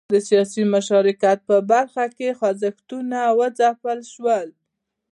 د 0.13 0.15
سیاسي 0.29 0.63
مشارکت 0.73 1.37
په 1.49 1.57
برخه 1.71 2.05
کې 2.17 2.35
خوځښتونه 2.37 3.19
وځپل 3.39 3.99
شول. 4.13 4.47